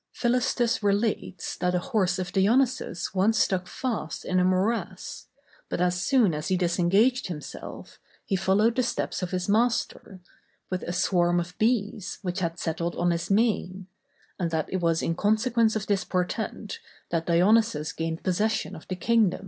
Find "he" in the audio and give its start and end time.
6.47-6.57, 8.25-8.35